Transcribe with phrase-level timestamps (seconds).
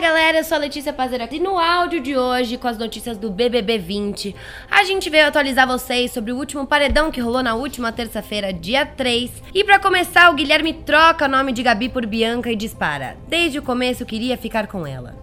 [0.00, 3.30] galera, eu sou a Letícia Pazera e no áudio de hoje, com as notícias do
[3.30, 4.34] BBB 20,
[4.68, 8.84] a gente veio atualizar vocês sobre o último paredão que rolou na última terça-feira, dia
[8.84, 9.30] 3.
[9.54, 13.60] E para começar, o Guilherme troca o nome de Gabi por Bianca e dispara: Desde
[13.60, 15.14] o começo queria ficar com ela.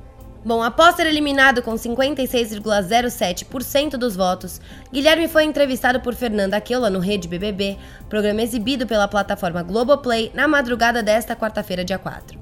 [0.45, 4.59] Bom, após ser eliminado com 56,07% dos votos,
[4.91, 10.47] Guilherme foi entrevistado por Fernanda Aquila no Rede BBB, programa exibido pela plataforma Globoplay na
[10.47, 12.40] madrugada desta quarta-feira, dia 4.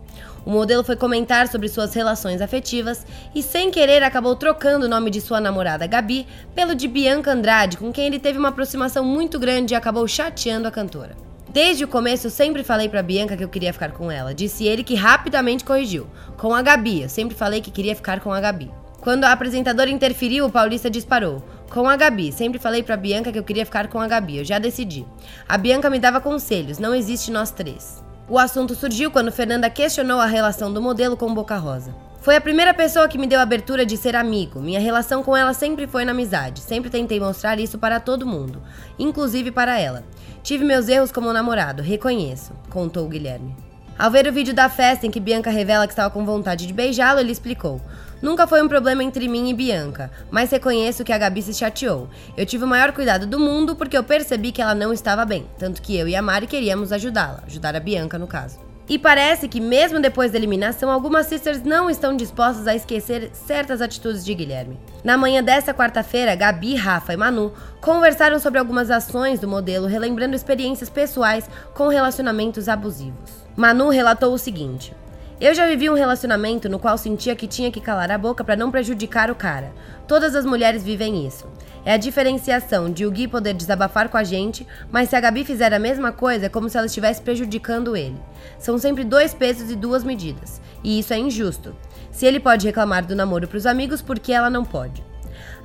[0.50, 5.12] O modelo foi comentar sobre suas relações afetivas e, sem querer, acabou trocando o nome
[5.12, 6.26] de sua namorada Gabi
[6.56, 10.68] pelo de Bianca Andrade, com quem ele teve uma aproximação muito grande e acabou chateando
[10.68, 11.16] a cantora.
[11.50, 14.66] Desde o começo eu sempre falei pra Bianca que eu queria ficar com ela, disse
[14.66, 16.08] ele que rapidamente corrigiu.
[16.36, 18.72] Com a Gabi, eu sempre falei que queria ficar com a Gabi.
[19.02, 21.44] Quando a apresentadora interferiu, o Paulista disparou.
[21.70, 24.44] Com a Gabi, sempre falei pra Bianca que eu queria ficar com a Gabi, eu
[24.44, 25.06] já decidi.
[25.48, 28.09] A Bianca me dava conselhos, não existe nós três.
[28.30, 31.96] O assunto surgiu quando Fernanda questionou a relação do modelo com Boca Rosa.
[32.22, 34.60] Foi a primeira pessoa que me deu a abertura de ser amigo.
[34.60, 36.62] Minha relação com ela sempre foi na amizade.
[36.62, 38.62] Sempre tentei mostrar isso para todo mundo,
[39.00, 40.04] inclusive para ela.
[40.44, 43.69] Tive meus erros como namorado, reconheço, contou Guilherme.
[44.00, 46.72] Ao ver o vídeo da festa em que Bianca revela que estava com vontade de
[46.72, 47.82] beijá-lo, ele explicou:
[48.22, 52.10] Nunca foi um problema entre mim e Bianca, mas reconheço que a Gabi se chateou.
[52.38, 55.46] Eu tive o maior cuidado do mundo porque eu percebi que ela não estava bem,
[55.58, 58.69] tanto que eu e a Mari queríamos ajudá-la, ajudar a Bianca no caso.
[58.90, 63.84] E parece que, mesmo depois da eliminação, algumas sisters não estão dispostas a esquecer certas
[63.84, 64.80] atitudes de Guilherme.
[65.04, 70.36] Na manhã desta quarta-feira, Gabi, Rafa e Manu conversaram sobre algumas ações do modelo, relembrando
[70.36, 73.30] experiências pessoais com relacionamentos abusivos.
[73.56, 74.92] Manu relatou o seguinte:
[75.40, 78.58] eu já vivi um relacionamento no qual sentia que tinha que calar a boca para
[78.58, 79.72] não prejudicar o cara.
[80.06, 81.48] Todas as mulheres vivem isso.
[81.86, 85.46] É a diferenciação de o Gui poder desabafar com a gente, mas se a Gabi
[85.46, 88.18] fizer a mesma coisa, é como se ela estivesse prejudicando ele.
[88.58, 90.60] São sempre dois pesos e duas medidas.
[90.84, 91.74] E isso é injusto.
[92.12, 95.02] Se ele pode reclamar do namoro para os amigos, por que ela não pode?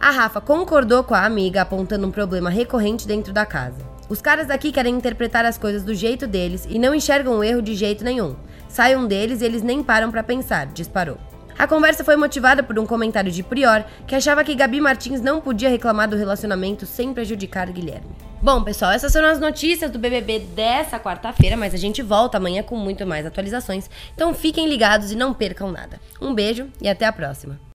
[0.01, 3.94] A Rafa concordou com a amiga, apontando um problema recorrente dentro da casa.
[4.09, 7.63] Os caras daqui querem interpretar as coisas do jeito deles e não enxergam o erro
[7.63, 8.37] de jeito nenhum.
[8.69, 11.19] Sai um deles e eles nem param para pensar, disparou.
[11.57, 15.41] A conversa foi motivada por um comentário de Prior, que achava que Gabi Martins não
[15.41, 18.11] podia reclamar do relacionamento sem prejudicar Guilherme.
[18.43, 22.63] Bom, pessoal, essas foram as notícias do BBB dessa quarta-feira, mas a gente volta amanhã
[22.63, 23.89] com muito mais atualizações.
[24.15, 25.99] Então fiquem ligados e não percam nada.
[26.21, 27.59] Um beijo e até a próxima.